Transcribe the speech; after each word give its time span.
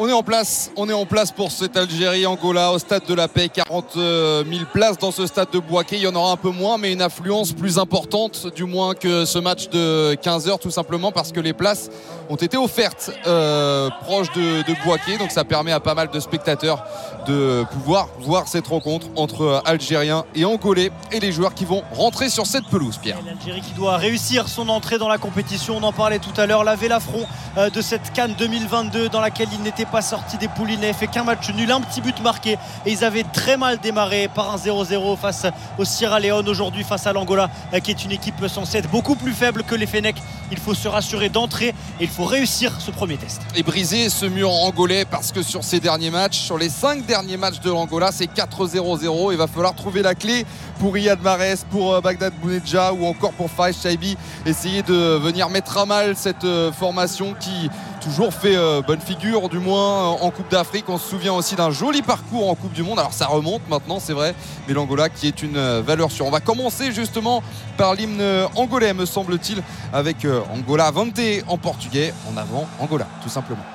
On 0.00 0.08
est 0.08 0.12
en 0.12 0.24
place, 0.24 1.30
pour 1.36 1.52
cette 1.52 1.76
Algérie-Angola 1.76 2.72
au 2.72 2.78
stade 2.78 3.04
de 3.06 3.14
la 3.14 3.28
paix. 3.28 3.48
40 3.48 3.92
000 3.94 4.04
euh, 4.04 4.44
places 4.72 4.98
dans 4.98 5.12
ce 5.12 5.26
stade 5.26 5.50
de 5.52 5.60
Boaké. 5.60 5.96
Il 5.96 6.02
y 6.02 6.06
en 6.08 6.14
aura 6.16 6.32
un 6.32 6.36
peu 6.36 6.50
moins, 6.50 6.78
mais 6.78 6.92
une 6.92 7.02
affluence 7.02 7.52
plus 7.52 7.78
importante, 7.78 8.52
du 8.56 8.64
moins 8.64 8.94
que 8.94 9.24
ce 9.24 9.38
match 9.38 9.68
de 9.68 10.14
15 10.14 10.48
heures, 10.48 10.58
tout 10.58 10.70
simplement 10.70 11.12
parce 11.12 11.30
que 11.30 11.38
les 11.38 11.52
places 11.52 11.90
ont 12.28 12.36
été 12.36 12.56
offertes 12.56 13.12
euh, 13.26 13.88
proches 14.02 14.32
de, 14.32 14.62
de. 14.62 15.18
Donc 15.18 15.30
ça 15.30 15.44
permet 15.44 15.72
à 15.72 15.80
pas 15.80 15.94
mal 15.94 16.10
de 16.10 16.20
spectateurs 16.20 16.84
de 17.26 17.64
pouvoir 17.72 18.08
voir 18.20 18.48
cette 18.48 18.66
rencontre 18.66 19.06
entre 19.16 19.62
Algériens 19.64 20.24
et 20.34 20.44
Angolais 20.44 20.90
et 21.12 21.20
les 21.20 21.32
joueurs 21.32 21.54
qui 21.54 21.64
vont 21.64 21.82
rentrer 21.92 22.28
sur 22.28 22.46
cette 22.46 22.66
pelouse, 22.66 22.98
Pierre. 23.00 23.18
L'Algérie 23.24 23.60
qui 23.60 23.72
doit 23.72 23.96
réussir 23.96 24.48
son 24.48 24.68
entrée 24.68 24.98
dans 24.98 25.08
la 25.08 25.18
compétition. 25.18 25.76
On 25.78 25.82
en 25.82 25.92
parlait 25.92 26.18
tout 26.18 26.38
à 26.38 26.46
l'heure. 26.46 26.64
Laver 26.64 26.88
l'affront 26.88 27.26
euh, 27.56 27.70
de 27.70 27.80
cette 27.80 28.12
Cannes 28.12 28.34
2022 28.38 29.08
dans 29.08 29.20
laquelle 29.20 29.48
il 29.52 29.62
n'était 29.62 29.83
pas 29.84 30.02
sorti 30.02 30.36
des 30.36 30.48
poules. 30.48 30.64
Fait 30.98 31.06
qu'un 31.06 31.24
match 31.24 31.50
nul, 31.50 31.70
un 31.70 31.80
petit 31.80 32.00
but 32.00 32.20
marqué. 32.22 32.58
Et 32.86 32.92
ils 32.92 33.04
avaient 33.04 33.24
très 33.24 33.56
mal 33.56 33.78
démarré 33.78 34.28
par 34.34 34.52
un 34.52 34.56
0-0 34.56 35.16
face 35.16 35.46
au 35.78 35.84
Sierra 35.84 36.20
Leone 36.20 36.48
aujourd'hui, 36.48 36.84
face 36.84 37.06
à 37.06 37.12
l'Angola, 37.12 37.50
euh, 37.72 37.80
qui 37.80 37.90
est 37.90 38.04
une 38.04 38.12
équipe 38.12 38.46
censée 38.48 38.78
être 38.78 38.90
beaucoup 38.90 39.14
plus 39.14 39.32
faible 39.32 39.62
que 39.62 39.74
les 39.74 39.86
Fenech. 39.86 40.16
Il 40.50 40.58
faut 40.58 40.74
se 40.74 40.88
rassurer 40.88 41.28
d'entrer 41.28 41.68
et 41.68 41.74
il 42.02 42.08
faut 42.08 42.24
réussir 42.24 42.72
ce 42.80 42.90
premier 42.90 43.16
test. 43.16 43.42
Et 43.54 43.62
briser 43.62 44.08
ce 44.08 44.26
mur 44.26 44.50
angolais 44.50 45.04
parce 45.04 45.32
que 45.32 45.42
sur 45.42 45.64
ces 45.64 45.80
derniers 45.80 46.10
matchs, 46.10 46.38
sur 46.38 46.58
les 46.58 46.68
cinq 46.68 47.04
derniers 47.06 47.36
matchs 47.36 47.60
de 47.60 47.70
l'Angola, 47.70 48.10
c'est 48.12 48.26
4-0-0. 48.26 49.32
Il 49.32 49.38
va 49.38 49.46
falloir 49.46 49.74
trouver 49.74 50.02
la 50.02 50.14
clé 50.14 50.46
pour 50.78 50.94
Riyad 50.94 51.20
Mahrez, 51.22 51.56
pour 51.70 51.94
euh, 51.94 52.00
Bagdad 52.00 52.32
Bounedja 52.40 52.92
ou 52.92 53.06
encore 53.06 53.32
pour 53.32 53.50
Faïs 53.50 53.80
Shaibi. 53.80 54.16
Essayer 54.46 54.82
de 54.82 55.18
venir 55.18 55.50
mettre 55.50 55.78
à 55.78 55.86
mal 55.86 56.16
cette 56.16 56.46
formation 56.78 57.34
qui 57.38 57.70
toujours 58.04 58.34
fait 58.34 58.54
euh, 58.54 58.82
bonne 58.82 59.00
figure, 59.00 59.48
du 59.48 59.58
moins 59.58 60.10
en 60.10 60.30
Coupe 60.30 60.50
d'Afrique. 60.50 60.84
On 60.88 60.98
se 60.98 61.08
souvient 61.08 61.32
aussi 61.32 61.56
d'un 61.56 61.70
joli 61.70 62.02
parcours 62.02 62.50
en 62.50 62.54
Coupe 62.54 62.72
du 62.72 62.82
Monde. 62.82 62.98
Alors 62.98 63.14
ça 63.14 63.26
remonte 63.26 63.62
maintenant, 63.68 63.98
c'est 63.98 64.12
vrai, 64.12 64.34
mais 64.68 64.74
l'Angola 64.74 65.08
qui 65.08 65.26
est 65.26 65.42
une 65.42 65.56
euh, 65.56 65.82
valeur 65.84 66.10
sûre. 66.10 66.26
On 66.26 66.30
va 66.30 66.40
commencer 66.40 66.92
justement 66.92 67.42
par 67.78 67.94
l'hymne 67.94 68.22
angolais, 68.56 68.92
me 68.92 69.06
semble-t-il, 69.06 69.62
avec 69.92 70.24
euh, 70.24 70.40
Angola 70.54 70.90
Vante 70.90 71.18
en 71.48 71.56
portugais. 71.56 72.12
En 72.32 72.36
avant, 72.36 72.68
Angola, 72.78 73.06
tout 73.22 73.30
simplement. 73.30 73.73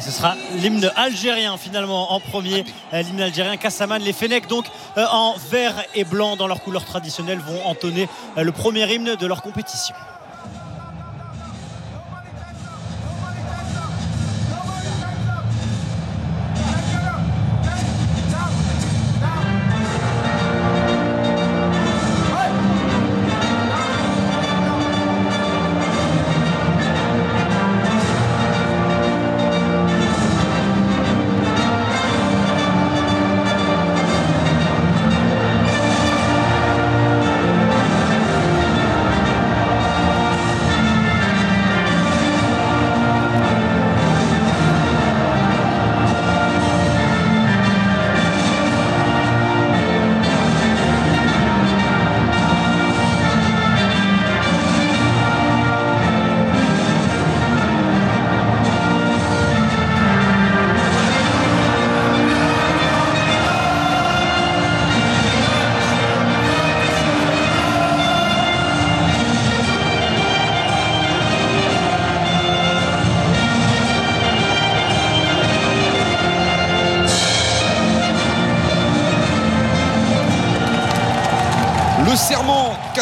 Ce 0.00 0.10
sera 0.10 0.34
l'hymne 0.56 0.90
algérien 0.96 1.56
finalement 1.56 2.12
en 2.12 2.20
premier. 2.20 2.64
Euh, 2.92 3.02
l'hymne 3.02 3.20
algérien 3.20 3.56
Kassaman. 3.56 4.02
Les 4.02 4.12
Fenech 4.12 4.46
donc 4.48 4.66
euh, 4.96 5.04
en 5.10 5.34
vert 5.50 5.82
et 5.94 6.04
blanc 6.04 6.36
dans 6.36 6.46
leur 6.46 6.62
couleur 6.62 6.84
traditionnelle 6.84 7.38
vont 7.38 7.64
entonner 7.66 8.08
euh, 8.36 8.42
le 8.42 8.52
premier 8.52 8.92
hymne 8.92 9.16
de 9.16 9.26
leur 9.26 9.42
compétition. 9.42 9.94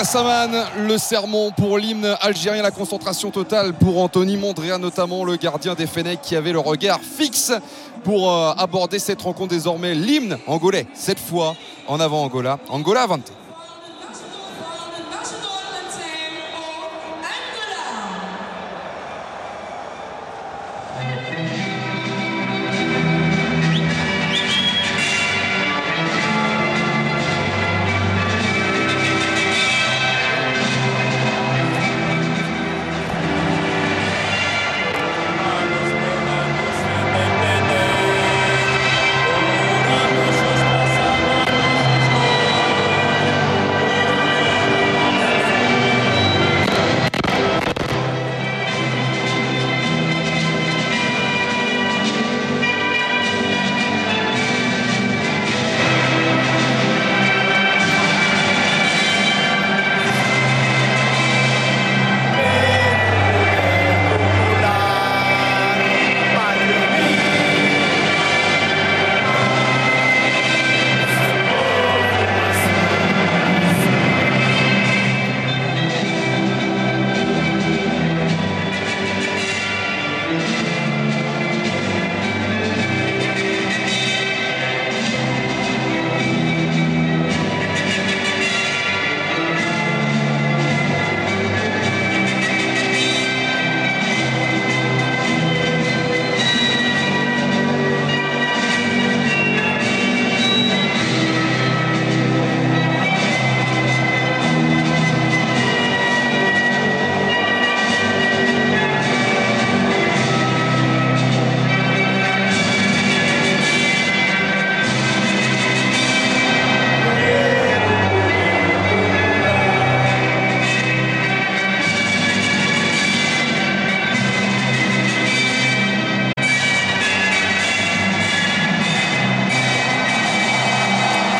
Kassaman, 0.03 0.51
le 0.89 0.99
sermon 0.99 1.53
pour 1.53 1.79
l'hymne 1.79 2.17
algérien, 2.21 2.61
la 2.61 2.73
concentration 2.73 3.31
totale 3.31 3.73
pour 3.73 3.99
Anthony 3.99 4.37
Mondria 4.37 4.77
notamment 4.77 5.23
le 5.23 5.37
gardien 5.37 5.77
des 5.77 5.87
Fenech 5.87 6.21
qui 6.23 6.35
avait 6.35 6.51
le 6.51 6.59
regard 6.59 6.99
fixe 6.99 7.53
pour 8.03 8.33
euh, 8.33 8.53
aborder 8.59 8.99
cette 8.99 9.23
rencontre 9.23 9.51
désormais. 9.51 9.95
L'hymne 9.95 10.39
angolais, 10.49 10.89
cette 10.93 11.21
fois 11.21 11.55
en 11.87 12.01
avant 12.01 12.25
Angola. 12.25 12.59
Angola 12.69 13.07
20. 13.07 13.21